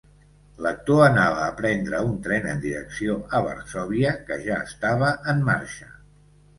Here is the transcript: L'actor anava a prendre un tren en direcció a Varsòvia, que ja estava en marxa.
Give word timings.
L'actor 0.65 1.01
anava 1.07 1.43
a 1.49 1.57
prendre 1.59 2.01
un 2.07 2.17
tren 2.29 2.49
en 2.55 2.65
direcció 2.65 3.21
a 3.41 3.45
Varsòvia, 3.51 4.19
que 4.27 4.43
ja 4.51 4.61
estava 4.69 5.17
en 5.37 5.49
marxa. 5.55 5.97